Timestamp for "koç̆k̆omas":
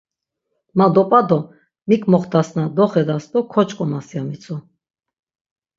3.51-4.07